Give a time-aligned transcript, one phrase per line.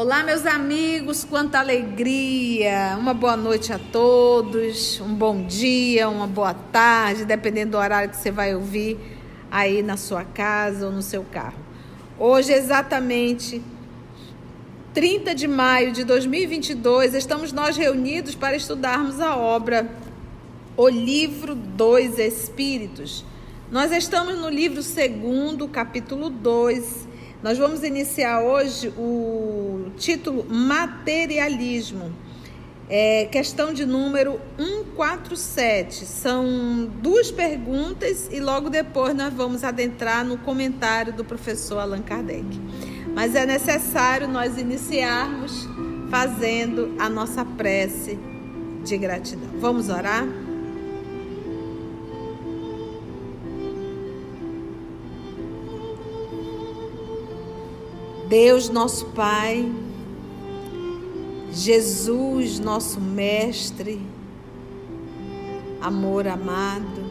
[0.00, 2.96] Olá, meus amigos, quanta alegria!
[2.96, 8.16] Uma boa noite a todos, um bom dia, uma boa tarde, dependendo do horário que
[8.16, 8.96] você vai ouvir
[9.50, 11.58] aí na sua casa ou no seu carro.
[12.16, 13.60] Hoje, exatamente
[14.94, 19.90] 30 de maio de 2022, estamos nós reunidos para estudarmos a obra
[20.76, 23.24] O Livro dos Espíritos.
[23.68, 27.08] Nós estamos no livro segundo, capítulo 2
[27.40, 32.12] nós vamos iniciar hoje o título Materialismo.
[32.88, 36.06] É, questão de número 147.
[36.06, 42.46] São duas perguntas e logo depois nós vamos adentrar no comentário do professor Allan Kardec.
[43.14, 45.68] Mas é necessário nós iniciarmos
[46.10, 48.18] fazendo a nossa prece
[48.84, 49.50] de gratidão.
[49.60, 50.24] Vamos orar?
[58.28, 59.72] Deus, nosso Pai,
[61.50, 64.02] Jesus, nosso Mestre,
[65.80, 67.10] amor amado,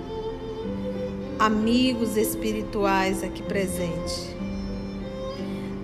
[1.40, 4.28] amigos espirituais aqui presentes.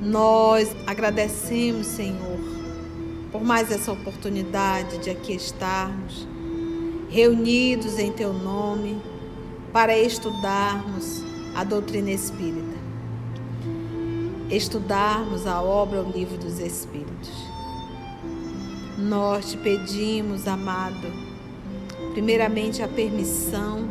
[0.04, 2.40] Nós agradecemos, Senhor,
[3.32, 6.28] por mais essa oportunidade de aqui estarmos
[7.10, 9.02] reunidos em Teu nome
[9.72, 11.24] para estudarmos
[11.56, 12.63] a doutrina espírita
[14.56, 17.32] estudarmos a obra O Livro dos Espíritos.
[18.98, 21.08] Nós te pedimos, amado,
[22.14, 23.90] primeiramente a permissão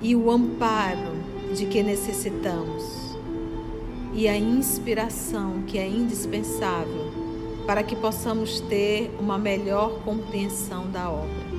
[0.00, 1.22] e o amparo
[1.54, 3.16] de que necessitamos
[4.12, 7.12] e a inspiração que é indispensável
[7.66, 11.52] para que possamos ter uma melhor compreensão da obra.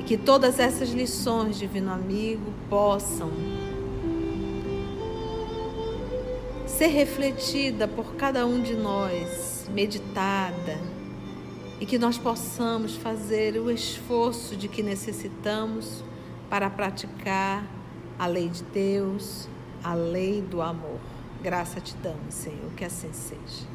[0.00, 3.30] E que todas essas lições, Divino Amigo, possam
[6.84, 10.78] ser refletida por cada um de nós, meditada,
[11.80, 16.04] e que nós possamos fazer o esforço de que necessitamos
[16.50, 17.64] para praticar
[18.18, 19.48] a lei de Deus,
[19.82, 20.98] a lei do amor.
[21.42, 23.66] Graça te damos, Senhor, que assim seja.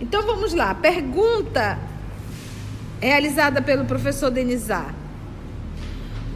[0.00, 1.76] Então vamos lá, pergunta
[3.00, 4.94] realizada pelo professor Denizar.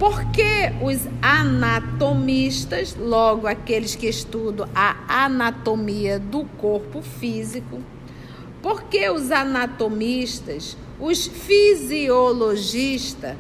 [0.03, 7.81] Por que os anatomistas, logo aqueles que estudam a anatomia do corpo físico,
[8.61, 13.37] por que os anatomistas, os fisiologistas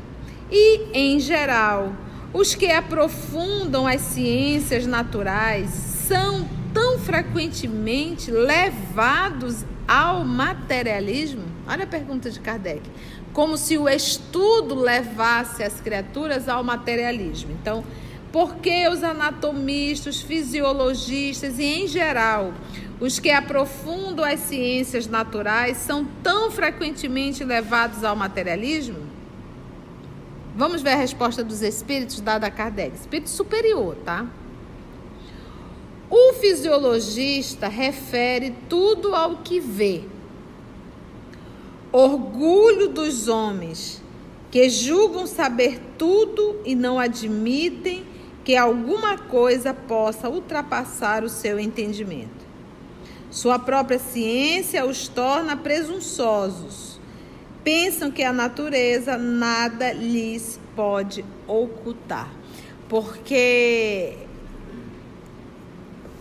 [0.52, 1.92] e, em geral,
[2.32, 11.42] os que aprofundam as ciências naturais são tão frequentemente levados ao materialismo?
[11.66, 12.88] Olha a pergunta de Kardec
[13.32, 17.52] como se o estudo levasse as criaturas ao materialismo.
[17.52, 17.84] Então,
[18.30, 22.52] por que os anatomistas, fisiologistas e, em geral,
[23.00, 28.98] os que aprofundam as ciências naturais são tão frequentemente levados ao materialismo?
[30.54, 32.94] Vamos ver a resposta dos espíritos dada a Kardec.
[32.94, 34.26] Espírito superior, tá?
[36.10, 40.04] O fisiologista refere tudo ao que vê,
[41.92, 44.02] orgulho dos homens
[44.50, 48.04] que julgam saber tudo e não admitem
[48.44, 52.42] que alguma coisa possa ultrapassar o seu entendimento.
[53.30, 57.00] Sua própria ciência os torna presunçosos.
[57.64, 62.28] Pensam que a natureza nada lhes pode ocultar.
[62.88, 64.18] Porque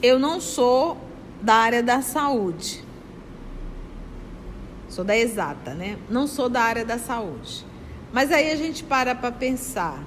[0.01, 0.97] eu não sou
[1.41, 2.80] da área da saúde.
[4.91, 5.97] Sou da exata, né?
[6.09, 7.65] Não sou da área da saúde.
[8.11, 10.03] Mas aí a gente para para pensar.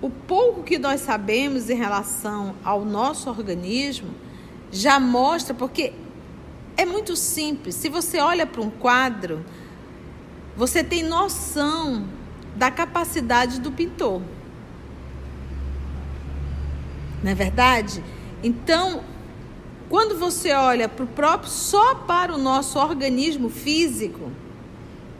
[0.00, 4.08] O pouco que nós sabemos em relação ao nosso organismo
[4.72, 5.92] já mostra, porque
[6.78, 7.74] é muito simples.
[7.74, 9.44] Se você olha para um quadro,
[10.56, 12.06] você tem noção
[12.56, 14.22] da capacidade do pintor.
[17.22, 18.02] Não é verdade?
[18.42, 19.02] Então,
[19.88, 24.30] quando você olha para o próprio, só para o nosso organismo físico,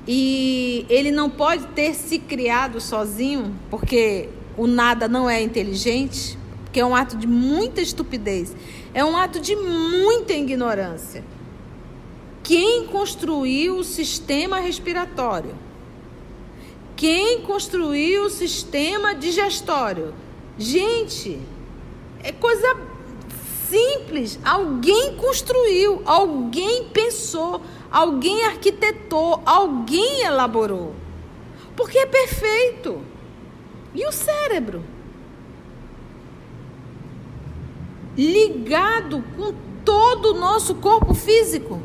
[0.06, 6.38] e ele não pode ter se criado sozinho, porque o nada não é inteligente,
[6.72, 8.54] que é um ato de muita estupidez,
[8.92, 11.24] é um ato de muita ignorância.
[12.42, 15.54] Quem construiu o sistema respiratório?
[16.94, 20.14] Quem construiu o sistema digestório?
[20.56, 21.38] Gente,
[22.22, 22.76] é coisa
[23.68, 24.38] simples.
[24.44, 27.60] Alguém construiu, alguém pensou,
[27.90, 30.94] alguém arquitetou, alguém elaborou.
[31.74, 33.02] Porque é perfeito.
[33.94, 34.84] E o cérebro?
[38.16, 39.54] Ligado com
[39.84, 41.80] todo o nosso corpo físico.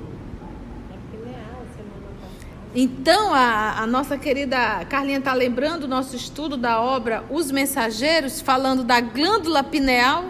[2.73, 8.39] Então, a, a nossa querida Carlinha está lembrando o nosso estudo da obra Os Mensageiros,
[8.39, 10.23] falando da glândula pineal.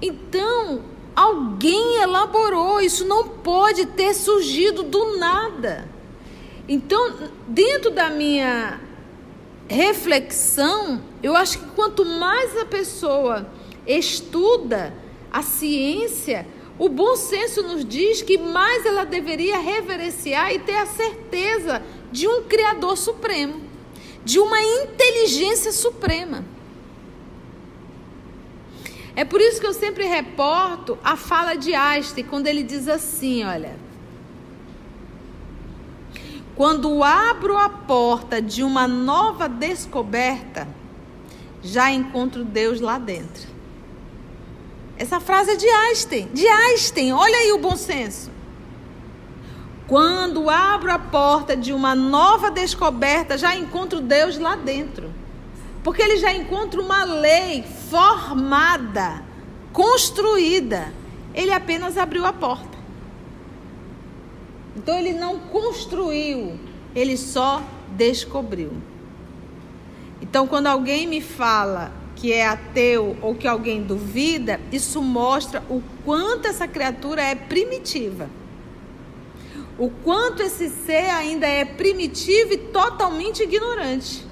[0.00, 0.82] Então,
[1.14, 5.88] alguém elaborou, isso não pode ter surgido do nada.
[6.68, 7.14] Então,
[7.46, 8.80] dentro da minha
[9.66, 13.46] reflexão, eu acho que quanto mais a pessoa
[13.86, 14.94] estuda
[15.30, 16.46] a ciência,
[16.78, 22.28] o bom senso nos diz que mais ela deveria reverenciar e ter a certeza de
[22.28, 23.60] um Criador Supremo,
[24.24, 26.44] de uma inteligência suprema.
[29.18, 33.42] É por isso que eu sempre reporto a fala de Einstein, quando ele diz assim:
[33.42, 33.74] olha.
[36.54, 40.68] Quando abro a porta de uma nova descoberta,
[41.60, 43.48] já encontro Deus lá dentro.
[44.96, 46.28] Essa frase é de Einstein.
[46.32, 48.30] De Einstein, olha aí o bom senso.
[49.88, 55.12] Quando abro a porta de uma nova descoberta, já encontro Deus lá dentro.
[55.82, 59.22] Porque ele já encontra uma lei formada,
[59.72, 60.92] construída.
[61.34, 62.78] Ele apenas abriu a porta.
[64.76, 66.58] Então ele não construiu,
[66.94, 67.62] ele só
[67.96, 68.72] descobriu.
[70.20, 75.82] Então quando alguém me fala que é ateu ou que alguém duvida, isso mostra o
[76.04, 78.28] quanto essa criatura é primitiva.
[79.78, 84.27] O quanto esse ser ainda é primitivo e totalmente ignorante.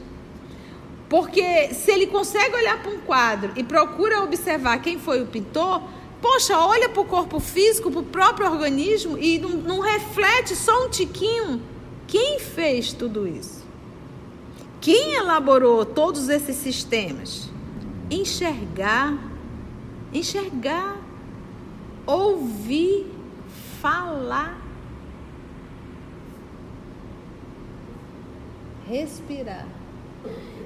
[1.08, 5.80] Porque se ele consegue olhar para um quadro e procura observar quem foi o pintor,
[6.20, 10.84] poxa, olha para o corpo físico, para o próprio organismo e não, não reflete só
[10.84, 11.62] um tiquinho.
[12.06, 13.64] Quem fez tudo isso?
[14.80, 17.50] Quem elaborou todos esses sistemas?
[18.10, 19.18] enxergar,
[20.12, 20.96] enxergar,
[22.06, 23.06] ouvir,
[23.80, 24.56] falar,
[28.86, 29.66] respirar.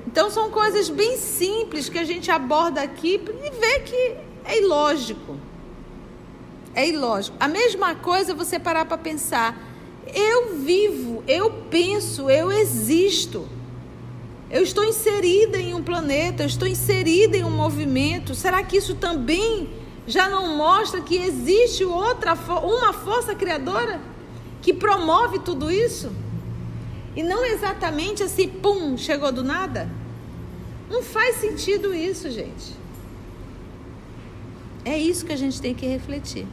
[0.07, 5.37] Então são coisas bem simples que a gente aborda aqui e vê que é ilógico.
[6.75, 7.37] É ilógico.
[7.39, 9.57] A mesma coisa você parar para pensar.
[10.13, 13.49] Eu vivo, eu penso, eu existo.
[14.51, 18.35] Eu estou inserida em um planeta, eu estou inserida em um movimento.
[18.35, 19.71] Será que isso também
[20.07, 24.01] já não mostra que existe outra uma força criadora
[24.61, 26.11] que promove tudo isso?
[27.21, 29.91] E não exatamente assim, pum, chegou do nada?
[30.89, 32.75] Não faz sentido isso, gente.
[34.87, 36.47] É isso que a gente tem que refletir.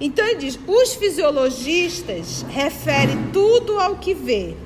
[0.00, 4.56] Então ele diz: os fisiologistas referem tudo ao que vê,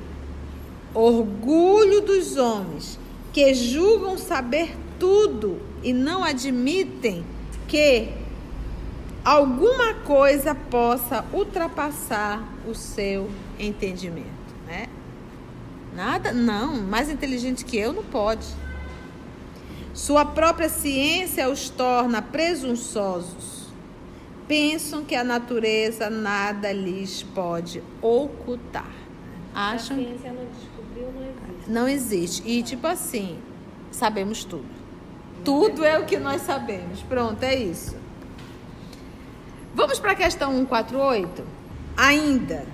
[0.94, 3.00] orgulho dos homens
[3.32, 7.24] que julgam saber tudo e não admitem
[7.66, 8.10] que
[9.24, 14.26] alguma coisa possa ultrapassar o seu entendimento,
[14.66, 14.86] né?
[15.94, 18.46] Nada, não, mais inteligente que eu não pode.
[19.92, 23.66] Sua própria ciência os torna presunçosos.
[24.48, 28.90] Pensam que a natureza nada lhes pode ocultar.
[29.54, 29.96] Acham.
[29.96, 30.46] A ciência não
[31.66, 32.42] não existe.
[32.46, 33.38] E tipo assim,
[33.90, 34.82] sabemos tudo.
[35.44, 37.02] Tudo é o que nós sabemos.
[37.02, 37.96] Pronto, é isso.
[39.74, 41.42] Vamos para a questão 148?
[41.96, 42.66] Ainda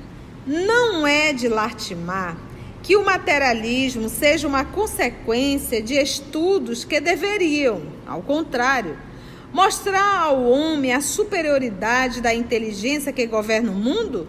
[0.44, 2.36] não é de Lartimar
[2.82, 8.96] que o materialismo seja uma consequência de estudos que deveriam, ao contrário,
[9.52, 14.26] mostrar ao homem a superioridade da inteligência que governa o mundo?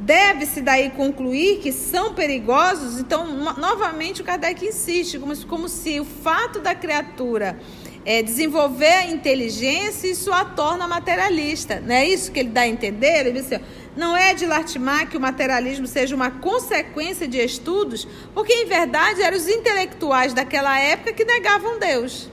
[0.00, 2.98] Deve-se daí concluir que são perigosos?
[2.98, 7.58] Então, novamente, o Kardec insiste, como, como se o fato da criatura
[8.04, 11.80] é, desenvolver a inteligência, isso a torna materialista.
[11.80, 13.20] Não é isso que ele dá a entender?
[13.20, 13.64] Ele diz assim,
[13.96, 19.22] não é de Lartimar que o materialismo seja uma consequência de estudos, porque em verdade
[19.22, 22.28] eram os intelectuais daquela época que negavam Deus.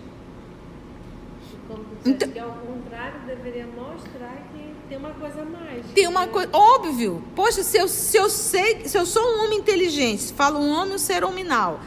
[2.04, 5.86] Então, que ao contrário deveria mostrar que tem uma coisa mais.
[5.94, 6.50] Tem uma coisa.
[6.52, 7.24] Óbvio.
[7.36, 8.88] Poxa, se eu, se eu sei.
[8.88, 11.80] Se eu sou um homem inteligente, falo um homem, um ser hominal.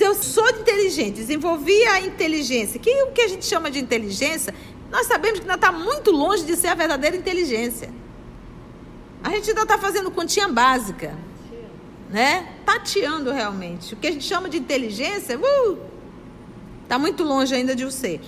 [0.00, 4.54] Se eu sou inteligente, desenvolvi a inteligência, que o que a gente chama de inteligência,
[4.90, 7.92] nós sabemos que ainda está muito longe de ser a verdadeira inteligência.
[9.22, 11.14] A gente ainda está fazendo continha básica.
[12.08, 12.48] Né?
[12.64, 13.92] Tateando realmente.
[13.92, 15.78] O que a gente chama de inteligência, uh,
[16.88, 18.22] tá muito longe ainda de o ser.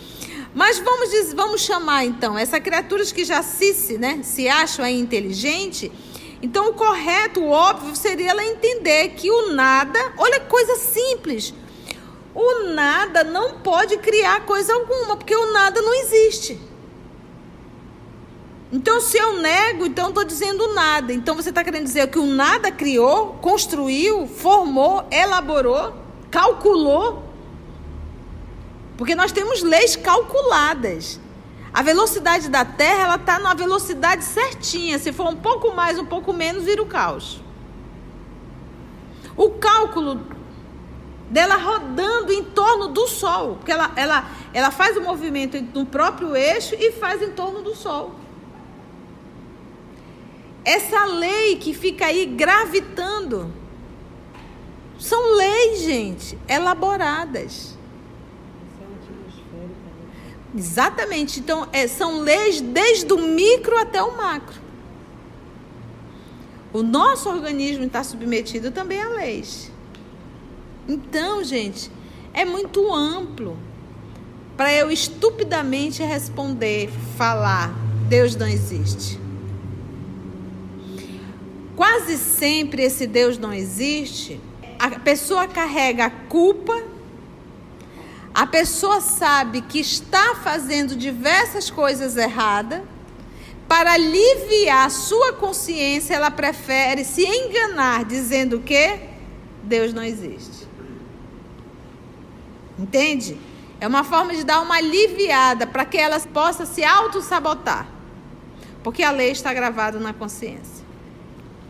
[0.54, 5.00] Mas vamos, dizer, vamos chamar então essas criaturas que já se, né, se acham aí
[5.00, 5.90] inteligente.
[6.42, 11.54] Então o correto, o óbvio seria ela entender que o nada, olha coisa simples.
[12.34, 16.58] O nada não pode criar coisa alguma, porque o nada não existe.
[18.72, 21.12] Então, se eu nego, então estou dizendo nada.
[21.12, 25.94] Então, você está querendo dizer que o nada criou, construiu, formou, elaborou,
[26.30, 27.22] calculou.
[28.96, 31.20] Porque nós temos leis calculadas.
[31.74, 34.98] A velocidade da Terra, ela está na velocidade certinha.
[34.98, 37.42] Se for um pouco mais, um pouco menos, vira o caos.
[39.36, 40.20] O cálculo
[41.32, 46.36] dela rodando em torno do Sol, porque ela, ela, ela faz o movimento no próprio
[46.36, 48.14] eixo e faz em torno do Sol.
[50.62, 53.50] Essa lei que fica aí gravitando
[54.98, 57.78] são leis, gente, elaboradas.
[60.54, 61.40] Exatamente.
[61.40, 64.60] Então, é, são leis desde o micro até o macro.
[66.74, 69.71] O nosso organismo está submetido também a leis.
[70.88, 71.90] Então, gente,
[72.32, 73.56] é muito amplo
[74.56, 77.74] para eu estupidamente responder, falar,
[78.08, 79.18] Deus não existe.
[81.74, 84.40] Quase sempre esse Deus não existe,
[84.78, 86.92] a pessoa carrega a culpa
[88.34, 92.80] a pessoa sabe que está fazendo diversas coisas erradas.
[93.68, 99.00] Para aliviar a sua consciência, ela prefere se enganar dizendo que
[99.62, 100.51] Deus não existe.
[102.82, 103.38] Entende?
[103.80, 107.86] É uma forma de dar uma aliviada para que ela possa se auto-sabotar.
[108.82, 110.84] Porque a lei está gravada na consciência.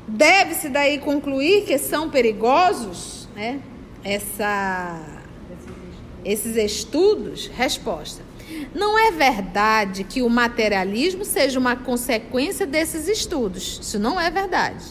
[0.08, 3.60] Deve-se daí concluir que são perigosos, né?
[4.02, 4.98] Essa
[6.24, 7.48] esses estudos?
[7.48, 8.22] Resposta.
[8.74, 13.80] Não é verdade que o materialismo seja uma consequência desses estudos.
[13.82, 14.84] Isso não é verdade.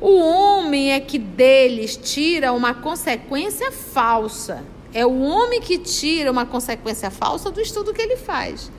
[0.00, 4.64] O homem é que deles tira uma consequência falsa.
[4.94, 8.70] É o homem que tira uma consequência falsa do estudo que ele faz.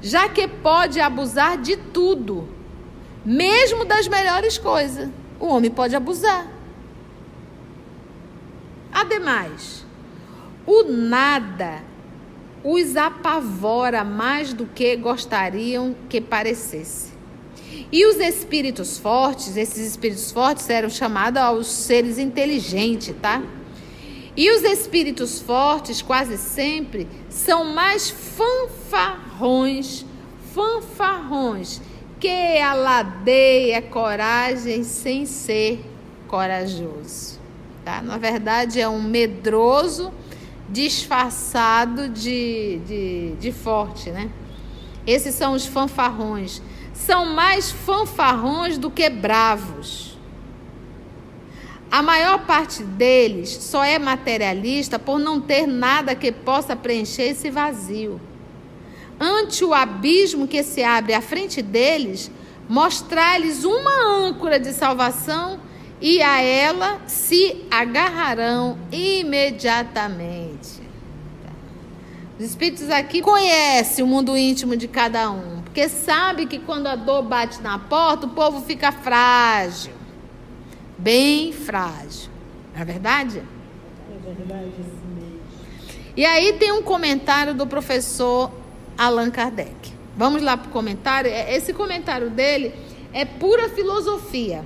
[0.00, 2.48] Já que pode abusar de tudo,
[3.24, 5.10] mesmo das melhores coisas.
[5.38, 6.46] O homem pode abusar.
[8.90, 9.84] Ademais,
[10.66, 11.82] o nada
[12.64, 17.12] os apavora mais do que gostariam que parecesse.
[17.92, 23.42] E os espíritos fortes, esses espíritos fortes eram chamados aos seres inteligentes, tá?
[24.38, 30.06] E os espíritos fortes, quase sempre, são mais fanfarrões,
[30.54, 31.80] fanfarrões,
[32.20, 35.84] que aladeia coragem sem ser
[36.28, 37.40] corajoso.
[37.84, 38.00] Tá?
[38.00, 40.12] Na verdade, é um medroso
[40.68, 44.30] disfarçado de, de, de forte, né?
[45.04, 46.62] Esses são os fanfarrões.
[46.94, 50.07] São mais fanfarrões do que bravos.
[51.90, 57.50] A maior parte deles só é materialista por não ter nada que possa preencher esse
[57.50, 58.20] vazio.
[59.18, 62.30] Ante o abismo que se abre à frente deles,
[62.68, 65.58] mostrar-lhes uma âncora de salvação
[66.00, 70.78] e a ela se agarrarão imediatamente.
[72.38, 76.94] Os espíritos aqui conhecem o mundo íntimo de cada um, porque sabe que quando a
[76.94, 79.92] dor bate na porta, o povo fica frágil,
[80.98, 82.30] bem frágil.
[82.74, 83.38] Não é verdade?
[83.38, 84.72] É verdade.
[86.16, 88.50] E aí tem um comentário do professor
[88.96, 89.92] Allan Kardec.
[90.16, 91.30] Vamos lá para o comentário.
[91.30, 92.74] É, esse comentário dele
[93.12, 94.64] é pura filosofia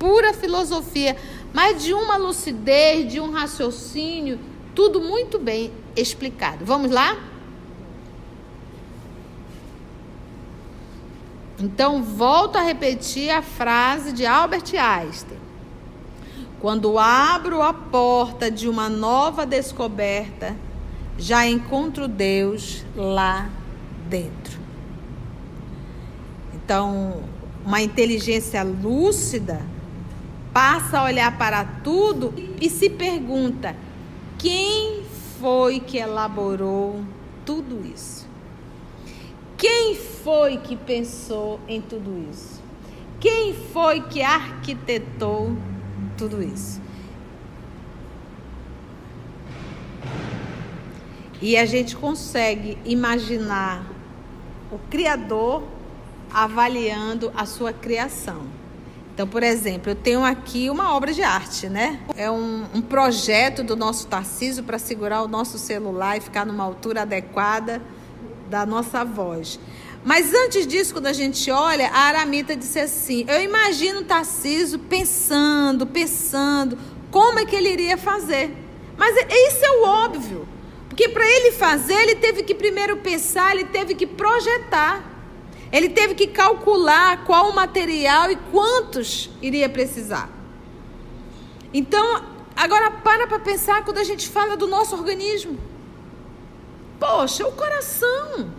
[0.00, 1.14] pura filosofia,
[1.52, 4.40] mas de uma lucidez, de um raciocínio,
[4.74, 6.64] tudo muito bem explicado.
[6.64, 7.18] Vamos lá?
[11.58, 15.38] Então, volto a repetir a frase de Albert Einstein.
[16.60, 20.54] Quando abro a porta de uma nova descoberta,
[21.16, 23.48] já encontro Deus lá
[24.08, 24.60] dentro.
[26.52, 27.22] Então,
[27.64, 29.62] uma inteligência lúcida
[30.52, 33.74] passa a olhar para tudo e se pergunta:
[34.36, 35.02] quem
[35.40, 37.02] foi que elaborou
[37.46, 38.28] tudo isso?
[39.56, 42.60] Quem foi que pensou em tudo isso?
[43.18, 45.56] Quem foi que arquitetou
[46.20, 46.78] tudo isso?
[51.40, 53.82] E a gente consegue imaginar
[54.70, 55.62] o Criador
[56.30, 58.42] avaliando a sua criação.
[59.14, 62.00] Então, por exemplo, eu tenho aqui uma obra de arte, né?
[62.14, 66.64] É um, um projeto do nosso Tarcísio para segurar o nosso celular e ficar numa
[66.64, 67.82] altura adequada
[68.50, 69.58] da nossa voz.
[70.04, 74.78] Mas antes disso, quando a gente olha, a Aramita disse assim: Eu imagino o Tarcísio
[74.78, 76.78] pensando, pensando,
[77.10, 78.56] como é que ele iria fazer.
[78.96, 80.48] Mas isso é o óbvio.
[80.88, 85.04] Porque para ele fazer, ele teve que primeiro pensar, ele teve que projetar.
[85.72, 90.28] Ele teve que calcular qual o material e quantos iria precisar.
[91.72, 92.24] Então,
[92.56, 95.58] agora para para pensar quando a gente fala do nosso organismo.
[96.98, 98.50] Poxa, o coração.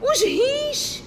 [0.00, 1.02] Os rins.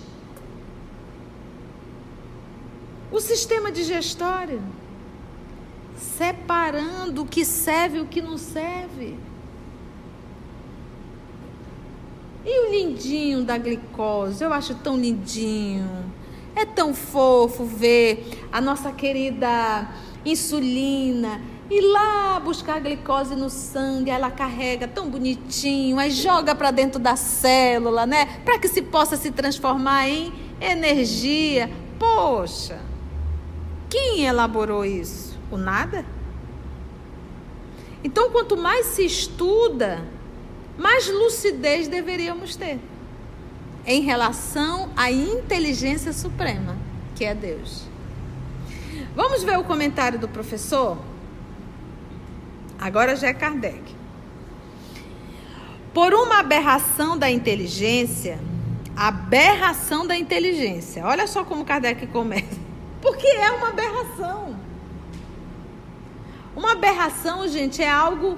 [3.11, 4.61] O sistema digestório.
[5.97, 9.17] Separando o que serve e o que não serve.
[12.43, 14.43] E o lindinho da glicose?
[14.43, 16.11] Eu acho tão lindinho.
[16.55, 19.87] É tão fofo ver a nossa querida
[20.25, 26.69] insulina ir lá buscar a glicose no sangue, ela carrega tão bonitinho, aí joga para
[26.69, 28.25] dentro da célula, né?
[28.43, 31.71] Para que se possa se transformar em energia.
[31.97, 32.77] Poxa,
[33.89, 35.39] quem elaborou isso?
[35.49, 36.05] O nada?
[38.03, 40.03] Então, quanto mais se estuda,
[40.77, 42.79] mais lucidez deveríamos ter
[43.85, 46.75] em relação à inteligência suprema,
[47.15, 47.83] que é Deus.
[49.15, 50.97] Vamos ver o comentário do professor?
[52.81, 53.95] Agora já é Kardec.
[55.93, 58.39] Por uma aberração da inteligência,
[58.95, 61.05] aberração da inteligência.
[61.05, 62.59] Olha só como Kardec começa.
[62.99, 64.59] Porque é uma aberração.
[66.55, 68.35] Uma aberração, gente, é algo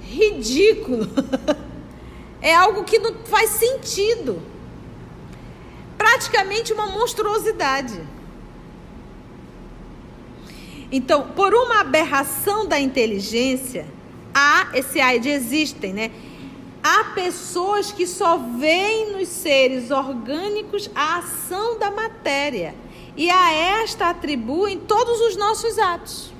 [0.00, 1.08] ridículo.
[2.40, 4.40] é algo que não faz sentido.
[5.98, 8.00] Praticamente uma monstruosidade.
[10.92, 13.86] Então, por uma aberração da inteligência,
[14.34, 16.10] há esse AIDS existem, né?
[16.82, 22.74] Há pessoas que só veem nos seres orgânicos a ação da matéria
[23.16, 26.32] e a esta atribuem todos os nossos atos.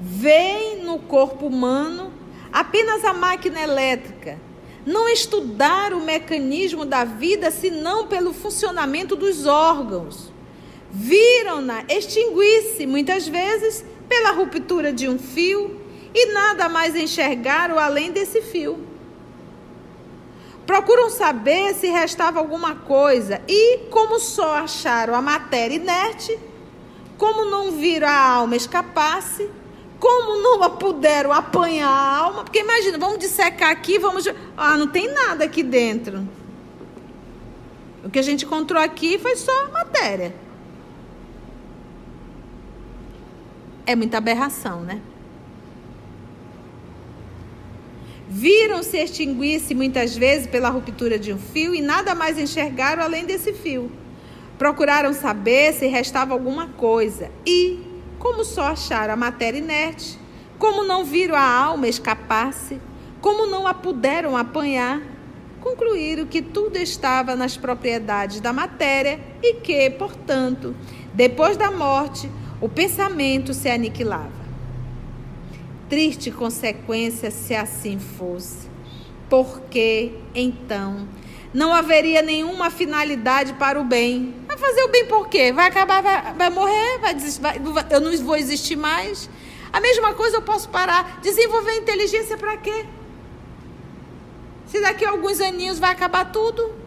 [0.00, 2.12] Veem no corpo humano
[2.52, 4.38] apenas a máquina elétrica,
[4.86, 10.31] não estudar o mecanismo da vida senão pelo funcionamento dos órgãos
[10.92, 15.80] viram-na extinguir-se muitas vezes pela ruptura de um fio
[16.14, 18.86] e nada mais enxergaram além desse fio.
[20.66, 26.38] Procuram saber se restava alguma coisa e, como só acharam a matéria inerte,
[27.16, 29.48] como não viram a alma escapar-se,
[29.98, 34.28] como não a puderam apanhar a alma, porque imagina, vamos dissecar aqui, vamos.
[34.56, 36.26] Ah, não tem nada aqui dentro.
[38.04, 40.34] O que a gente encontrou aqui foi só matéria.
[43.92, 45.02] É muita aberração, né?
[48.26, 53.52] Viram-se extinguir-se muitas vezes pela ruptura de um fio e nada mais enxergaram além desse
[53.52, 53.92] fio.
[54.56, 57.80] Procuraram saber se restava alguma coisa e,
[58.18, 60.18] como só acharam a matéria inerte,
[60.58, 62.80] como não viram a alma escapar-se,
[63.20, 65.02] como não a puderam apanhar,
[65.60, 70.74] concluíram que tudo estava nas propriedades da matéria e que, portanto,
[71.12, 72.30] depois da morte,
[72.62, 74.30] o pensamento se aniquilava.
[75.90, 78.70] Triste consequência se assim fosse,
[79.28, 81.08] porque então
[81.52, 84.34] não haveria nenhuma finalidade para o bem.
[84.46, 85.52] Vai fazer o bem por quê?
[85.52, 89.28] Vai acabar, vai, vai morrer, vai, vai, eu não vou existir mais.
[89.72, 91.20] A mesma coisa eu posso parar.
[91.20, 92.86] Desenvolver inteligência para quê?
[94.66, 96.81] Se daqui a alguns aninhos vai acabar tudo.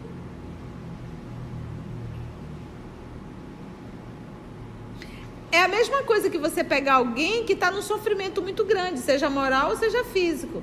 [5.50, 9.30] É a mesma coisa que você pegar alguém que está num sofrimento muito grande, seja
[9.30, 10.62] moral ou seja físico.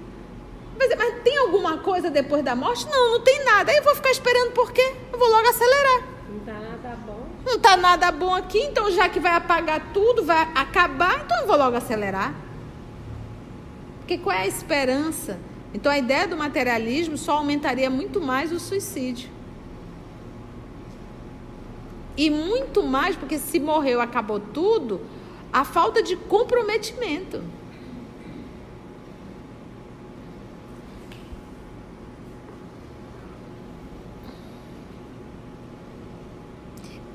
[0.77, 2.85] Mas, mas, tem alguma coisa depois da morte?
[2.89, 3.71] Não, não tem nada.
[3.71, 4.95] Aí eu vou ficar esperando por quê?
[5.11, 6.03] Eu vou logo acelerar.
[6.29, 7.27] Não está nada bom.
[7.45, 11.47] Não está nada bom aqui, então já que vai apagar tudo, vai acabar, então eu
[11.47, 12.33] vou logo acelerar.
[13.99, 15.39] Porque qual é a esperança?
[15.73, 19.29] Então a ideia do materialismo só aumentaria muito mais o suicídio.
[22.15, 25.01] E muito mais, porque se morreu, acabou tudo,
[25.51, 27.41] a falta de comprometimento.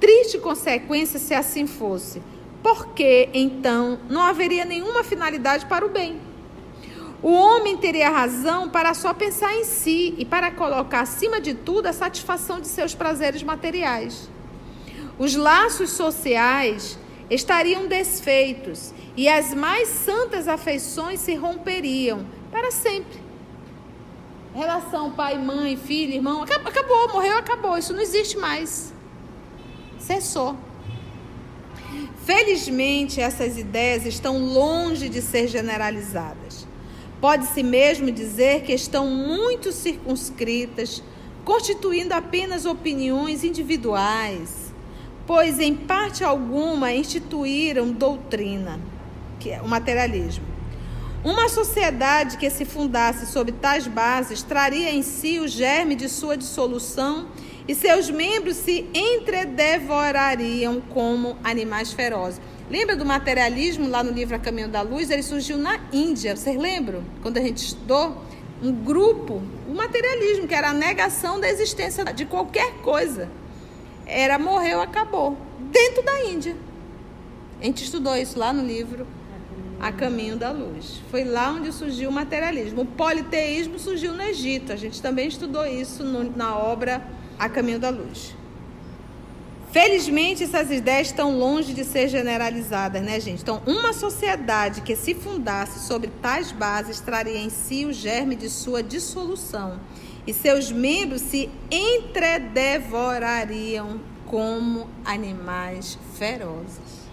[0.01, 2.23] Triste consequência se assim fosse,
[2.63, 6.21] porque então não haveria nenhuma finalidade para o bem.
[7.21, 11.87] O homem teria razão para só pensar em si e para colocar acima de tudo
[11.87, 14.31] a satisfação de seus prazeres materiais.
[15.19, 23.21] Os laços sociais estariam desfeitos e as mais santas afeições se romperiam para sempre.
[24.55, 27.77] Relação pai, mãe, filho, irmão, acabou, morreu, acabou.
[27.77, 28.95] Isso não existe mais.
[29.99, 30.57] Cessou.
[32.25, 36.67] Felizmente, essas ideias estão longe de ser generalizadas.
[37.21, 41.03] Pode-se mesmo dizer que estão muito circunscritas,
[41.45, 44.68] constituindo apenas opiniões individuais,
[45.29, 48.81] pois em parte alguma instituíram doutrina,
[49.39, 50.43] que é o materialismo.
[51.23, 56.35] Uma sociedade que se fundasse sobre tais bases traria em si o germe de sua
[56.35, 57.29] dissolução
[57.69, 62.41] e seus membros se entredevorariam como animais ferozes.
[62.71, 65.11] Lembra do materialismo lá no livro A Caminho da Luz?
[65.11, 66.37] Ele surgiu na Índia.
[66.37, 67.05] Vocês lembram?
[67.21, 68.17] Quando a gente estudou
[68.63, 73.29] um grupo, o materialismo, que era a negação da existência de qualquer coisa.
[74.09, 75.37] Era morreu, acabou.
[75.71, 76.57] Dentro da Índia.
[77.61, 79.07] A gente estudou isso lá no livro
[79.79, 81.03] A Caminho da Luz.
[81.11, 82.83] Foi lá onde surgiu o materialismo.
[82.83, 84.73] O politeísmo surgiu no Egito.
[84.73, 87.07] A gente também estudou isso no, na obra
[87.39, 88.35] A Caminho da Luz.
[89.71, 93.43] Felizmente, essas ideias estão longe de ser generalizadas, né, gente?
[93.43, 98.49] Então, uma sociedade que se fundasse sobre tais bases traria em si o germe de
[98.49, 99.79] sua dissolução
[100.29, 107.09] e seus membros se entredevorariam como animais ferozes.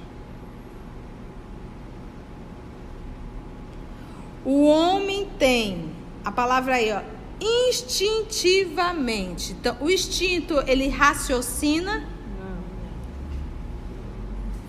[4.43, 5.91] O homem tem,
[6.25, 6.99] a palavra aí, ó,
[7.39, 9.53] instintivamente.
[9.53, 12.13] Então, o instinto, ele raciocina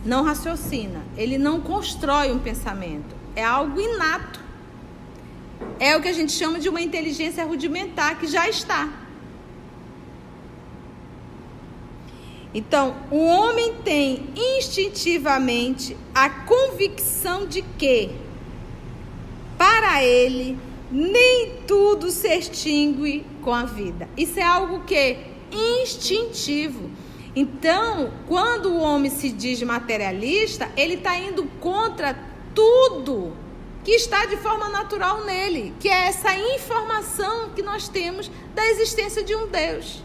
[0.04, 4.45] não raciocina, ele não constrói um pensamento, é algo inato.
[5.78, 8.88] É o que a gente chama de uma inteligência rudimentar que já está.
[12.54, 18.10] Então, o homem tem instintivamente a convicção de que,
[19.58, 20.58] para ele,
[20.90, 24.08] nem tudo se extingue com a vida.
[24.16, 25.18] Isso é algo que
[25.52, 26.90] instintivo.
[27.34, 32.18] Então, quando o homem se diz materialista, ele está indo contra
[32.54, 33.34] tudo
[33.86, 39.22] que está de forma natural nele, que é essa informação que nós temos da existência
[39.22, 40.02] de um Deus,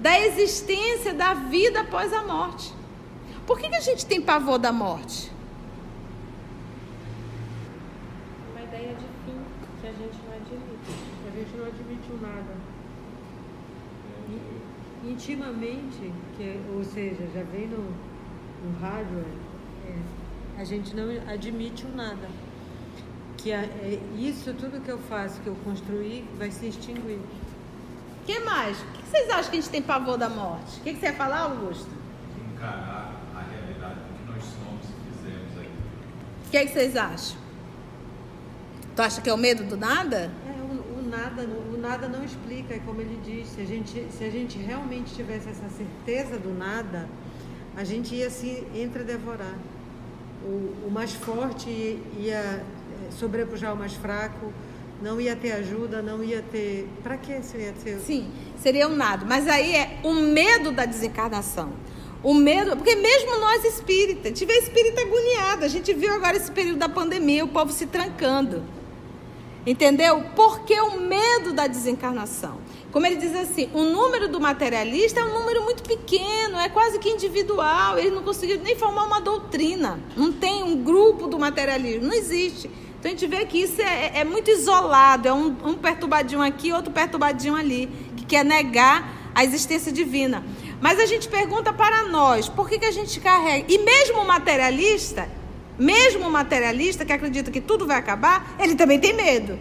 [0.00, 2.74] da existência da vida após a morte.
[3.46, 5.30] Por que, que a gente tem pavor da morte?
[8.50, 9.38] Uma ideia de fim
[9.80, 10.92] que a gente não admite.
[11.24, 12.56] A gente não admite o nada.
[15.04, 17.84] Intimamente, que, ou seja, já vem no,
[18.64, 19.24] no rádio,
[19.86, 22.28] é, a gente não admite o nada.
[23.42, 27.18] Que a, é, isso tudo que eu faço, que eu construí, vai se extinguir.
[28.22, 28.80] O que mais?
[28.80, 30.78] O que vocês acham que a gente tem pavor da morte?
[30.78, 31.90] O que, que você ia falar, Augusto?
[32.54, 35.70] Encarar a realidade do que nós somos e fizemos aí.
[36.46, 37.36] O que, que vocês acham?
[38.94, 40.30] Tu acha que é o medo do nada?
[40.46, 43.48] É, o, o nada, o nada não explica, é como ele diz.
[43.48, 47.08] Se a, gente, se a gente realmente tivesse essa certeza do nada,
[47.76, 49.56] a gente ia se entredevorar.
[50.44, 51.70] O, o mais forte
[52.18, 52.64] ia é,
[53.10, 54.52] sobrepujar o mais fraco,
[55.02, 56.88] não ia ter ajuda, não ia ter.
[57.02, 57.98] Para que isso ia ter?
[57.98, 59.26] Sim, seria um nada.
[59.26, 61.72] Mas aí é o medo da desencarnação.
[62.22, 66.78] O medo, porque mesmo nós espírita, tiver espírita agoniado, a gente viu agora esse período
[66.78, 68.62] da pandemia, o povo se trancando.
[69.66, 70.24] Entendeu?
[70.36, 72.58] Porque o medo da desencarnação.
[72.92, 76.98] Como ele diz assim, o número do materialista é um número muito pequeno, é quase
[76.98, 77.98] que individual.
[77.98, 79.98] Ele não conseguiu nem formar uma doutrina.
[80.16, 82.70] Não tem um grupo do materialismo, não existe.
[83.02, 86.72] Então a gente vê que isso é, é muito isolado, é um, um perturbadinho aqui,
[86.72, 90.44] outro perturbadinho ali, que quer negar a existência divina.
[90.80, 93.66] Mas a gente pergunta para nós, por que, que a gente carrega?
[93.68, 95.28] E mesmo o materialista,
[95.76, 99.58] mesmo o materialista que acredita que tudo vai acabar, ele também tem medo.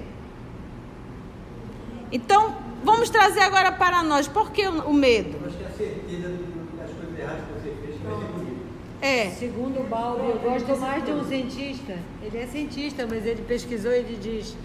[2.11, 5.39] Então, vamos trazer agora para nós, por que o medo?
[5.41, 6.29] Eu acho que é a certeza
[6.77, 8.61] das coisas erradas que você fez que vai ser bonito.
[9.01, 9.31] É.
[9.31, 11.97] Segundo o Balbi, eu gosto mais de um cientista.
[12.21, 14.55] Ele é cientista, mas ele pesquisou e ele diz: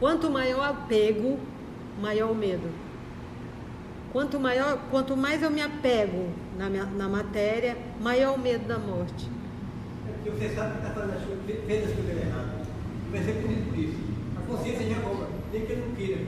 [0.00, 1.38] quanto maior o apego,
[2.00, 2.68] maior o medo.
[4.12, 8.78] Quanto, maior, quanto mais eu me apego na, minha, na matéria, maior o medo da
[8.78, 9.28] morte.
[10.08, 12.66] É porque você sabe que está fazendo as coisas, fez as coisas erradas.
[13.10, 13.98] Vai ser punido por isso.
[14.36, 16.20] A consciência já cobra, nem que ele não queira.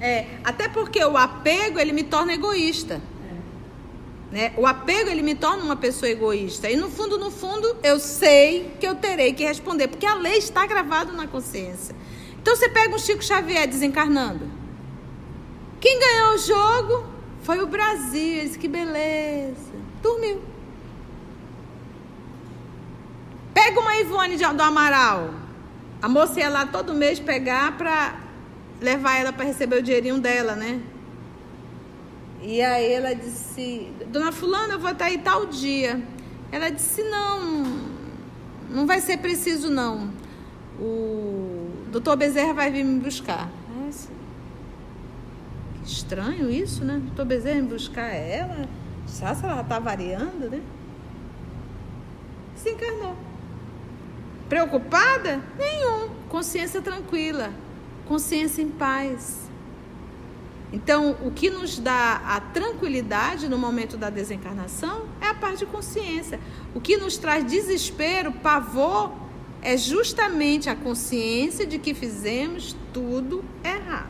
[0.00, 3.00] É, até porque o apego ele me torna egoísta.
[4.34, 4.52] Né?
[4.56, 6.68] O apego ele me torna uma pessoa egoísta.
[6.68, 10.38] E no fundo, no fundo, eu sei que eu terei que responder, porque a lei
[10.38, 11.94] está gravada na consciência.
[12.42, 14.50] Então você pega um Chico Xavier desencarnando.
[15.80, 17.06] Quem ganhou o jogo
[17.44, 18.42] foi o Brasil.
[18.42, 19.72] Disse, que beleza.
[20.02, 20.42] Dormiu.
[23.54, 25.32] Pega uma Ivone do Amaral.
[26.02, 28.18] A moça ia lá todo mês pegar para
[28.80, 30.82] levar ela para receber o dinheirinho dela, né?
[32.46, 36.02] E aí ela disse, Dona Fulana, eu vou estar aí tal dia.
[36.52, 37.64] Ela disse, não,
[38.68, 40.10] não vai ser preciso não.
[40.78, 43.50] O doutor Bezerra vai vir me buscar.
[45.84, 47.00] Que estranho isso, né?
[47.02, 48.68] Doutor Bezerra me buscar ela.
[49.06, 50.60] Sabe se ela está variando, né?
[52.56, 53.16] Se encarnou.
[54.50, 55.40] Preocupada?
[55.58, 56.10] Nenhum.
[56.28, 57.50] Consciência tranquila.
[58.06, 59.43] Consciência em paz.
[60.72, 65.66] Então, o que nos dá a tranquilidade no momento da desencarnação é a parte de
[65.66, 66.40] consciência.
[66.74, 69.12] O que nos traz desespero, pavor,
[69.62, 74.08] é justamente a consciência de que fizemos tudo errado.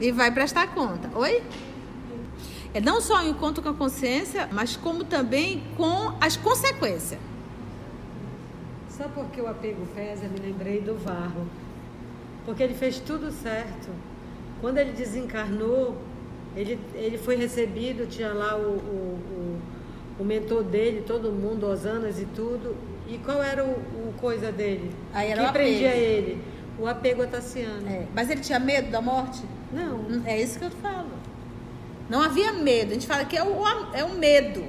[0.00, 1.10] E vai prestar conta.
[1.16, 1.42] Oi?
[2.74, 7.18] É não só o encontro com a consciência, mas como também com as consequências.
[8.90, 11.46] Só porque o apego pesa, me lembrei do Varro.
[12.44, 13.88] Porque ele fez tudo certo.
[14.60, 15.96] Quando ele desencarnou,
[16.56, 19.18] ele, ele foi recebido, tinha lá o, o,
[20.18, 22.74] o, o mentor dele, todo mundo, Osanas e tudo.
[23.06, 24.90] E qual era o, o coisa dele?
[25.12, 25.64] Aí era que o apego.
[25.64, 26.42] prendia ele?
[26.78, 27.88] O apego ataciano.
[27.88, 29.42] É, mas ele tinha medo da morte?
[29.72, 30.22] Não.
[30.26, 31.10] É isso que eu falo.
[32.08, 32.90] Não havia medo.
[32.90, 34.64] A gente fala que é o, é o medo.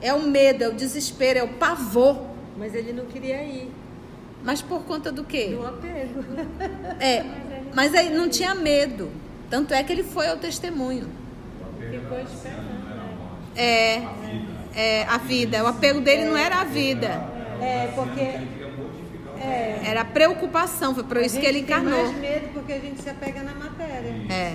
[0.00, 2.26] É o medo, é o desespero, é o pavor.
[2.56, 3.70] Mas ele não queria ir.
[4.44, 5.48] Mas por conta do quê?
[5.48, 6.24] Do apego.
[7.00, 7.24] É,
[7.76, 9.10] mas aí não tinha medo.
[9.50, 11.10] Tanto é que ele foi ao testemunho.
[11.78, 13.26] Era a né?
[13.54, 14.48] É, a vida.
[14.74, 15.64] é a vida.
[15.64, 17.08] O apego dele não era a vida.
[17.60, 18.20] É, porque.
[19.38, 20.94] É, Era a preocupação.
[20.94, 22.02] Foi por isso que ele gente tem encarnou.
[22.02, 24.24] mais medo porque a gente se apega na matéria.
[24.32, 24.54] É.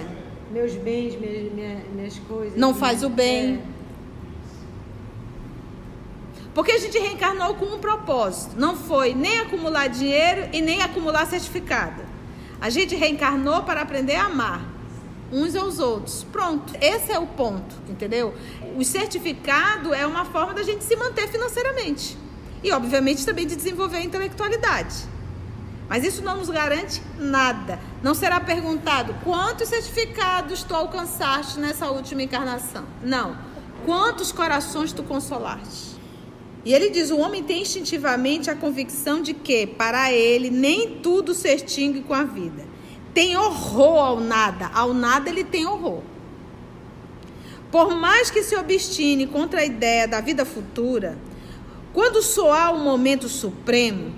[0.50, 2.58] Meus bens, minhas, minhas, minhas coisas.
[2.58, 3.62] Não faz o bem.
[3.68, 3.82] É.
[6.56, 8.56] Porque a gente reencarnou com um propósito.
[8.58, 12.10] Não foi nem acumular dinheiro e nem acumular certificado.
[12.62, 14.62] A gente reencarnou para aprender a amar
[15.32, 16.24] uns aos outros.
[16.32, 16.74] Pronto.
[16.80, 18.36] Esse é o ponto, entendeu?
[18.78, 22.16] O certificado é uma forma da gente se manter financeiramente.
[22.64, 24.96] E, obviamente, também de desenvolver a intelectualidade.
[25.90, 27.80] Mas isso não nos garante nada.
[28.04, 32.86] Não será perguntado quantos certificados tu alcançaste nessa última encarnação.
[33.04, 33.36] Não.
[33.86, 35.91] Quantos corações tu consolaste?
[36.64, 41.34] E ele diz: o homem tem instintivamente a convicção de que, para ele, nem tudo
[41.34, 42.66] se extingue com a vida.
[43.14, 44.70] Tem horror ao nada.
[44.74, 46.02] Ao nada ele tem horror.
[47.72, 51.18] Por mais que se obstine contra a ideia da vida futura,
[51.94, 54.14] quando soar o momento supremo,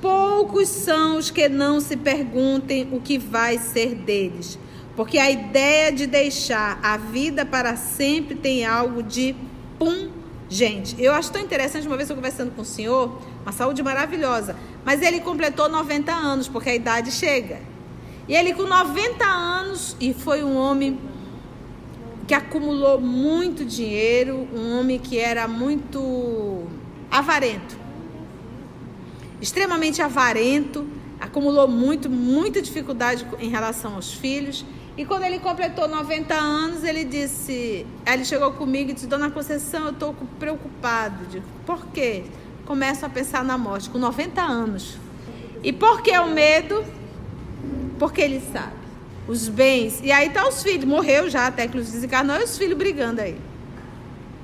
[0.00, 4.58] poucos são os que não se perguntem o que vai ser deles.
[4.96, 9.34] Porque a ideia de deixar a vida para sempre tem algo de
[9.78, 10.10] pum
[10.48, 14.54] Gente, eu acho tão interessante, uma vez eu conversando com o senhor, uma saúde maravilhosa,
[14.84, 17.60] mas ele completou 90 anos, porque a idade chega.
[18.28, 20.98] E ele com 90 anos, e foi um homem
[22.26, 26.64] que acumulou muito dinheiro, um homem que era muito
[27.10, 27.76] avarento.
[29.40, 30.86] Extremamente avarento,
[31.20, 34.64] acumulou muito, muita dificuldade em relação aos filhos.
[34.96, 39.84] E quando ele completou 90 anos, ele disse, ele chegou comigo e disse, Dona Conceição,
[39.84, 41.26] eu estou preocupado.
[41.26, 42.24] Digo, por quê?
[42.64, 44.96] Começo a pensar na morte, com 90 anos.
[45.62, 46.82] E por que o medo?
[47.98, 48.86] Porque ele sabe.
[49.28, 50.00] Os bens.
[50.02, 53.20] E aí tá os filhos, morreu já, até que os desencarnou, e os filhos brigando
[53.20, 53.38] aí.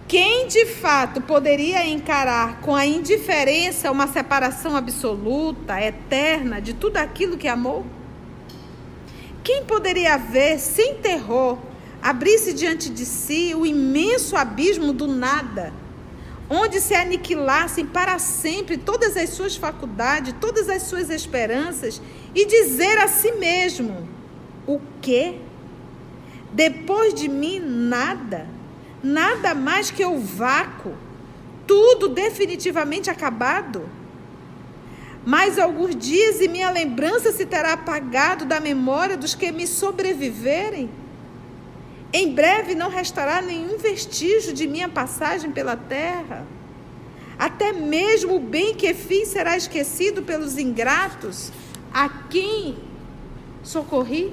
[0.06, 7.38] Quem de fato poderia encarar com a indiferença uma separação absoluta, eterna, de tudo aquilo
[7.38, 7.86] que amou?
[9.44, 11.58] Quem poderia ver, sem terror,
[12.00, 15.72] abrir-se diante de si o imenso abismo do nada,
[16.48, 22.00] onde se aniquilassem para sempre todas as suas faculdades, todas as suas esperanças,
[22.34, 24.08] e dizer a si mesmo:
[24.66, 25.38] o quê?
[26.52, 28.46] Depois de mim, nada,
[29.02, 30.94] nada mais que o vácuo,
[31.66, 33.88] tudo definitivamente acabado?
[35.24, 40.90] Mais alguns dias e minha lembrança se terá apagado da memória dos que me sobreviverem?
[42.12, 46.44] Em breve não restará nenhum vestígio de minha passagem pela terra?
[47.38, 51.52] Até mesmo o bem que fiz será esquecido pelos ingratos
[51.94, 52.76] a quem
[53.62, 54.32] socorri?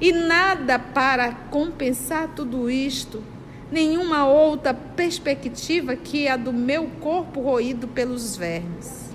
[0.00, 3.22] E nada para compensar tudo isto
[3.70, 9.10] nenhuma outra perspectiva que a do meu corpo roído pelos vermes.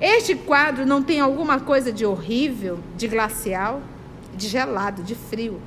[0.00, 3.82] Este quadro não tem alguma coisa de horrível, de glacial,
[4.34, 5.60] de gelado, de frio.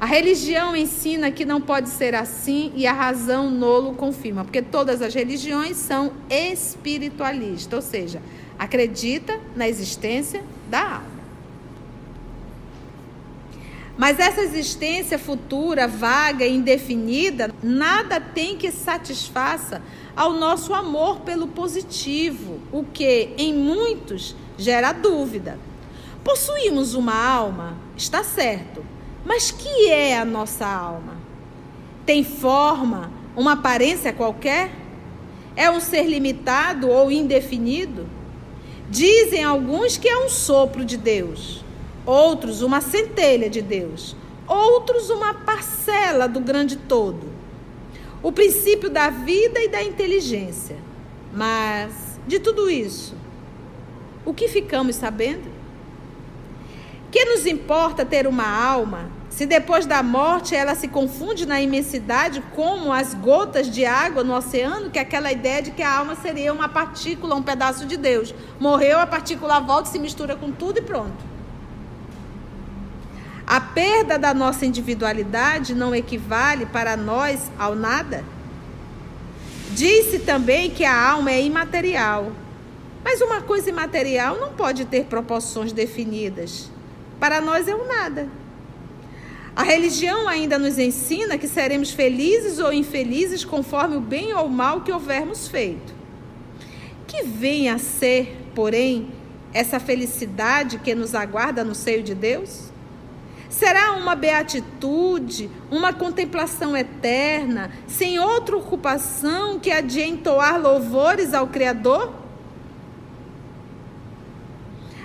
[0.00, 5.02] A religião ensina que não pode ser assim e a razão nolo confirma, porque todas
[5.02, 8.22] as religiões são espiritualistas, ou seja,
[8.58, 11.17] acredita na existência da alma.
[13.98, 19.82] Mas essa existência futura, vaga e indefinida, nada tem que satisfaça
[20.14, 25.58] ao nosso amor pelo positivo, o que em muitos gera dúvida.
[26.22, 28.86] Possuímos uma alma, está certo,
[29.24, 31.16] mas que é a nossa alma?
[32.06, 34.70] Tem forma, uma aparência qualquer?
[35.56, 38.08] É um ser limitado ou indefinido?
[38.88, 41.66] Dizem alguns que é um sopro de Deus
[42.08, 44.16] outros uma centelha de Deus,
[44.46, 47.28] outros uma parcela do grande todo.
[48.22, 50.76] O princípio da vida e da inteligência.
[51.32, 53.14] Mas, de tudo isso,
[54.24, 55.50] o que ficamos sabendo?
[57.10, 62.42] Que nos importa ter uma alma se depois da morte ela se confunde na imensidade
[62.56, 66.16] como as gotas de água no oceano, que é aquela ideia de que a alma
[66.16, 68.34] seria uma partícula, um pedaço de Deus.
[68.58, 71.37] Morreu, a partícula volta, se mistura com tudo e pronto.
[73.48, 78.22] A perda da nossa individualidade não equivale para nós ao nada?
[79.70, 82.30] Disse também que a alma é imaterial.
[83.02, 86.70] Mas uma coisa imaterial não pode ter proporções definidas.
[87.18, 88.28] Para nós é um nada.
[89.56, 94.50] A religião ainda nos ensina que seremos felizes ou infelizes conforme o bem ou o
[94.50, 95.94] mal que houvermos feito.
[97.06, 99.08] Que vem a ser, porém,
[99.54, 102.76] essa felicidade que nos aguarda no seio de Deus?
[103.48, 111.46] Será uma beatitude, uma contemplação eterna, sem outra ocupação que a de entoar louvores ao
[111.46, 112.12] Criador?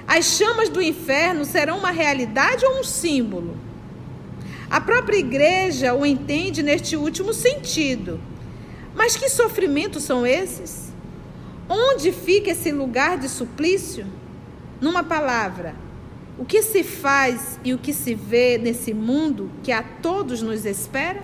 [0.05, 3.57] As chamas do inferno serão uma realidade ou um símbolo?
[4.69, 8.19] A própria igreja o entende neste último sentido.
[8.93, 10.91] Mas que sofrimentos são esses?
[11.69, 14.05] Onde fica esse lugar de suplício?
[14.81, 15.75] Numa palavra,
[16.37, 20.65] o que se faz e o que se vê nesse mundo que a todos nos
[20.65, 21.21] espera?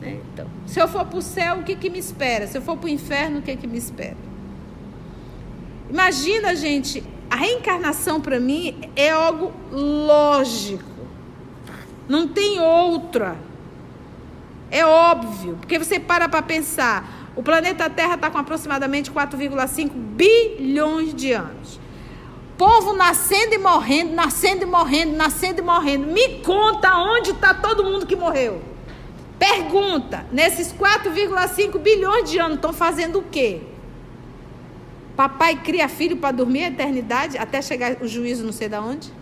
[0.00, 0.18] Né?
[0.32, 2.46] Então, se eu for para o céu, o que, que me espera?
[2.46, 4.16] Se eu for para o inferno, o que, que me espera?
[5.90, 10.84] Imagina, gente, a reencarnação para mim é algo lógico.
[12.08, 13.36] Não tem outra.
[14.70, 17.30] É óbvio, porque você para para pensar.
[17.36, 21.78] O planeta Terra está com aproximadamente 4,5 bilhões de anos.
[22.58, 26.06] Povo nascendo e morrendo, nascendo e morrendo, nascendo e morrendo.
[26.06, 28.62] Me conta onde está todo mundo que morreu.
[29.38, 33.60] Pergunta: nesses 4,5 bilhões de anos estão fazendo o quê?
[35.14, 39.12] Papai cria filho para dormir a eternidade até chegar o juízo não sei de onde?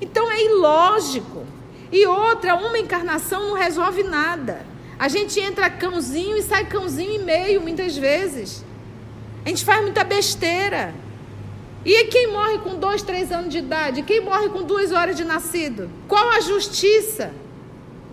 [0.00, 1.44] Então é ilógico.
[1.90, 4.64] E outra, uma encarnação não resolve nada.
[4.98, 8.64] A gente entra cãozinho e sai cãozinho e meio muitas vezes.
[9.44, 10.94] A gente faz muita besteira.
[11.84, 14.02] E quem morre com dois, três anos de idade?
[14.02, 15.90] Quem morre com duas horas de nascido?
[16.06, 17.34] Qual a justiça?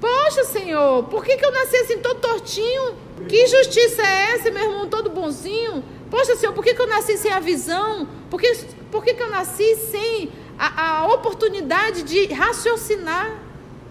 [0.01, 2.95] Poxa, Senhor, por que, que eu nasci assim todo tortinho?
[3.27, 5.84] Que justiça é essa, meu irmão, todo bonzinho?
[6.10, 8.08] Poxa, Senhor, por que, que eu nasci sem a visão?
[8.29, 8.51] Por que,
[8.89, 13.38] por que, que eu nasci sem a, a oportunidade de raciocinar,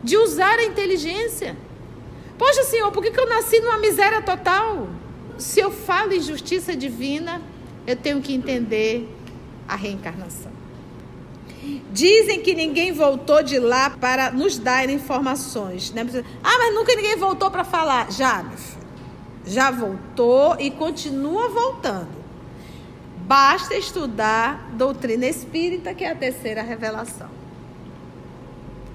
[0.02, 1.56] de usar a inteligência?
[2.36, 4.88] Poxa, Senhor, por que, que eu nasci numa miséria total?
[5.36, 7.40] Se eu falo em justiça divina,
[7.86, 9.08] eu tenho que entender
[9.68, 10.50] a reencarnação.
[11.92, 15.90] Dizem que ninguém voltou de lá para nos dar informações.
[15.92, 16.06] Né?
[16.42, 18.10] Ah, mas nunca ninguém voltou para falar.
[18.10, 18.78] Já, meu filho.
[19.44, 22.18] Já voltou e continua voltando.
[23.18, 27.28] Basta estudar doutrina espírita, que é a terceira revelação.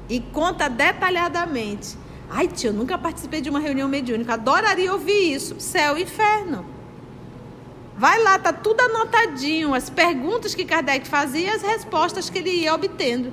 [0.09, 1.95] E conta detalhadamente.
[2.29, 4.33] Ai, tio, eu nunca participei de uma reunião mediúnica.
[4.33, 5.59] Adoraria ouvir isso.
[5.59, 6.72] Céu e inferno.
[7.97, 12.49] Vai lá, tá tudo anotadinho, as perguntas que Kardec fazia e as respostas que ele
[12.49, 13.31] ia obtendo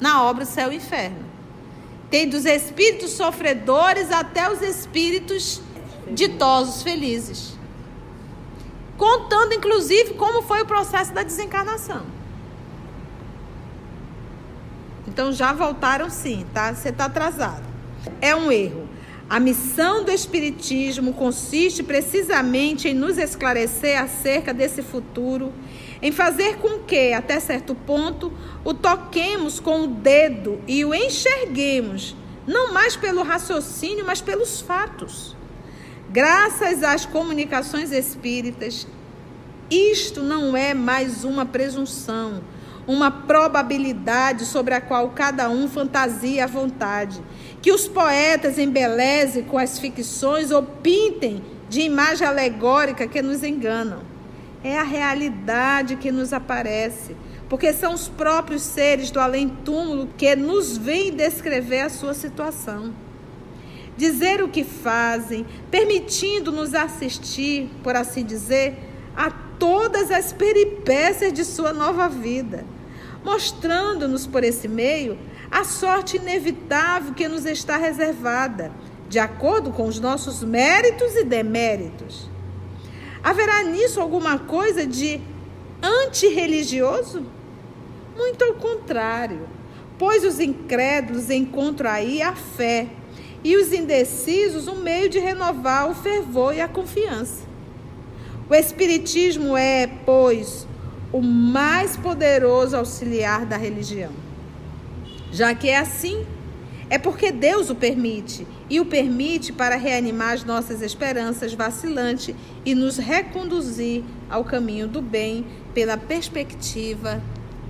[0.00, 1.26] na obra Céu e Inferno.
[2.10, 5.60] Tem dos espíritos sofredores até os espíritos
[6.10, 7.58] ditosos, felizes.
[8.96, 12.06] Contando, inclusive, como foi o processo da desencarnação.
[15.06, 16.72] Então já voltaram sim, tá?
[16.72, 17.62] Você está atrasado.
[18.20, 18.87] É um erro.
[19.28, 25.52] A missão do Espiritismo consiste precisamente em nos esclarecer acerca desse futuro,
[26.00, 28.32] em fazer com que, até certo ponto,
[28.64, 32.16] o toquemos com o dedo e o enxerguemos,
[32.46, 35.36] não mais pelo raciocínio, mas pelos fatos.
[36.08, 38.86] Graças às comunicações espíritas,
[39.70, 42.40] isto não é mais uma presunção,
[42.88, 47.22] uma probabilidade sobre a qual cada um fantasia à vontade
[47.60, 54.00] que os poetas embelezem com as ficções ou pintem de imagem alegórica que nos enganam.
[54.64, 57.14] é a realidade que nos aparece,
[57.48, 62.92] porque são os próprios seres do além-túmulo que nos vêm descrever a sua situação.
[63.96, 68.76] Dizer o que fazem, permitindo-nos assistir, por assim dizer,
[69.16, 72.64] a todas as peripécias de sua nova vida,
[73.24, 75.18] mostrando-nos por esse meio
[75.50, 78.70] a sorte inevitável que nos está reservada,
[79.08, 82.28] de acordo com os nossos méritos e deméritos.
[83.22, 85.20] Haverá nisso alguma coisa de
[85.82, 87.24] antirreligioso?
[88.16, 89.48] Muito ao contrário,
[89.98, 92.88] pois os incrédulos encontram aí a fé
[93.42, 97.46] e os indecisos um meio de renovar o fervor e a confiança.
[98.50, 100.66] O Espiritismo é, pois,
[101.12, 104.10] o mais poderoso auxiliar da religião.
[105.32, 106.26] Já que é assim,
[106.90, 112.34] é porque Deus o permite e o permite para reanimar as nossas esperanças vacilantes
[112.64, 117.22] e nos reconduzir ao caminho do bem pela perspectiva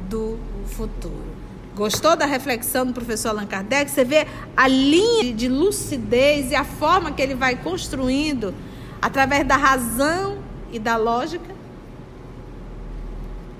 [0.08, 1.36] do futuro.
[1.74, 3.90] Gostou da reflexão do professor Allan Kardec?
[3.90, 4.26] Você vê
[4.56, 8.54] a linha de lucidez e a forma que ele vai construindo
[9.00, 10.38] através da razão
[10.72, 11.57] e da lógica?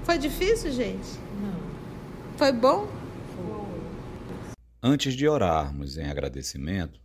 [0.08, 1.06] Foi difícil, gente?
[1.38, 2.38] Não.
[2.38, 2.88] Foi bom?
[4.82, 6.98] Antes de orarmos em agradecimento,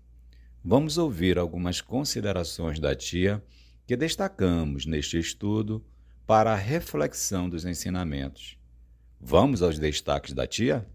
[0.64, 3.44] vamos ouvir algumas considerações da tia
[3.86, 5.84] que destacamos neste estudo
[6.26, 8.58] para a reflexão dos ensinamentos.
[9.20, 10.88] Vamos aos destaques da tia?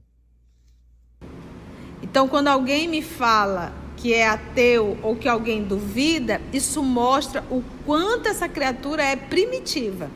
[2.03, 7.63] Então, quando alguém me fala que é ateu ou que alguém duvida, isso mostra o
[7.85, 10.11] quanto essa criatura é primitiva.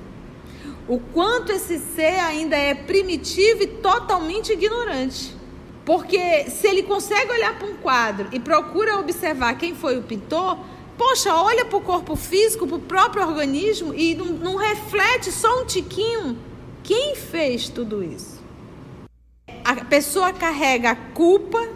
[0.89, 5.35] O quanto esse ser ainda é primitivo e totalmente ignorante.
[5.85, 10.59] Porque se ele consegue olhar para um quadro e procura observar quem foi o pintor,
[10.97, 15.61] poxa, olha para o corpo físico, para o próprio organismo e não, não reflete só
[15.61, 16.39] um tiquinho.
[16.83, 18.41] Quem fez tudo isso?
[19.65, 21.69] A pessoa carrega a culpa,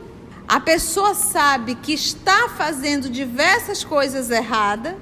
[0.46, 4.94] a pessoa sabe que está fazendo diversas coisas erradas.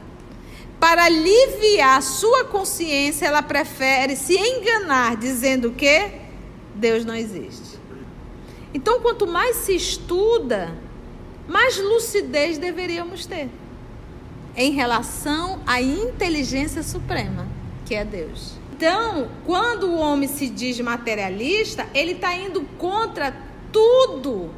[0.84, 6.10] Para aliviar sua consciência, ela prefere se enganar dizendo que
[6.74, 7.78] Deus não existe.
[8.74, 10.76] Então, quanto mais se estuda,
[11.48, 13.48] mais lucidez deveríamos ter
[14.54, 17.48] em relação à inteligência suprema,
[17.86, 18.52] que é Deus.
[18.76, 23.34] Então, quando o homem se diz materialista, ele está indo contra
[23.72, 24.50] tudo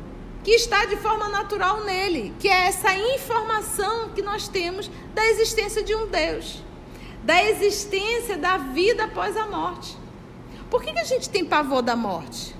[0.46, 5.82] que está de forma natural nele, que é essa informação que nós temos da existência
[5.82, 6.62] de um Deus,
[7.24, 9.98] da existência da vida após a morte.
[10.70, 12.54] Por que, que a gente tem pavor da morte?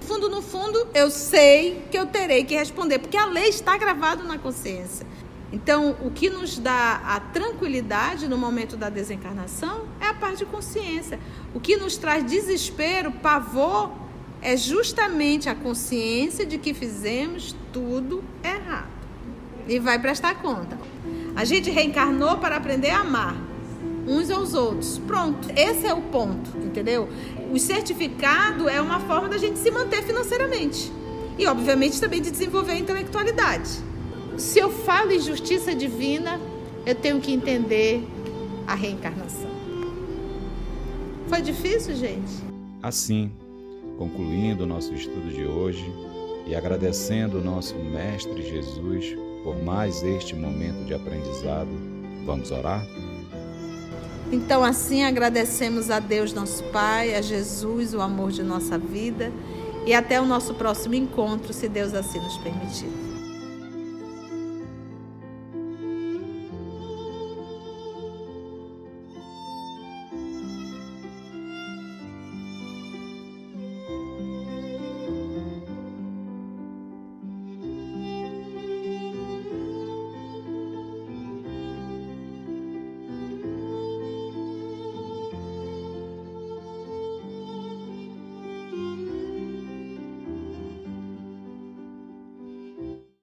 [0.00, 4.24] fundo, no fundo, eu sei que eu terei que responder, porque a lei está gravada
[4.24, 5.06] na consciência.
[5.52, 10.46] Então, o que nos dá a tranquilidade no momento da desencarnação é a parte de
[10.46, 11.20] consciência.
[11.52, 14.07] O que nos traz desespero, pavor,
[14.40, 18.88] é justamente a consciência de que fizemos tudo errado.
[19.66, 20.78] E vai prestar conta.
[21.36, 23.36] A gente reencarnou para aprender a amar
[24.06, 24.98] uns aos outros.
[24.98, 27.08] Pronto, esse é o ponto, entendeu?
[27.52, 30.90] O certificado é uma forma da gente se manter financeiramente
[31.38, 33.70] e, obviamente, também de desenvolver a intelectualidade.
[34.38, 36.40] Se eu falo em justiça divina,
[36.86, 38.06] eu tenho que entender
[38.66, 39.50] a reencarnação.
[41.28, 42.32] Foi difícil, gente?
[42.82, 43.30] Assim,
[43.98, 45.92] concluindo o nosso estudo de hoje
[46.46, 51.68] e agradecendo o nosso Mestre Jesus por mais este momento de aprendizado,
[52.24, 52.86] vamos orar?
[54.30, 59.32] Então, assim, agradecemos a Deus, nosso Pai, a Jesus, o amor de nossa vida,
[59.86, 63.07] e até o nosso próximo encontro, se Deus assim nos permitir.